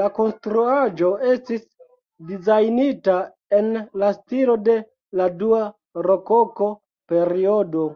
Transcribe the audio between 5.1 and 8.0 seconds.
la dua rokoko-periodo.